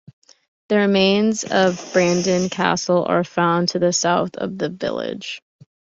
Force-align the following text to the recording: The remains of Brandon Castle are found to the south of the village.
The 0.69 0.77
remains 0.77 1.43
of 1.43 1.89
Brandon 1.93 2.49
Castle 2.49 3.05
are 3.05 3.23
found 3.23 3.69
to 3.69 3.77
the 3.77 3.93
south 3.93 4.35
of 4.35 4.57
the 4.57 4.67
village. 4.69 5.43